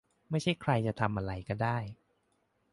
[0.29, 1.77] ไม่ใช่ใครจะทำอะไรก็ได้